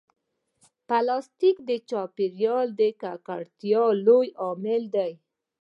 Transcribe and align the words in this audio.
پلاستيک 0.87 1.57
د 1.69 1.71
چاپېریال 1.89 2.67
د 2.79 2.81
ککړتیا 3.01 3.83
لوی 4.05 4.27
لامل 4.37 4.83
دی. 4.95 5.11